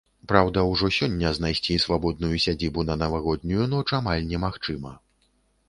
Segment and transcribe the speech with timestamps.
[0.29, 4.99] Праўда, ужо сёння знайсці свабодную сядзібу на навагоднюю ноч амаль немагчыма.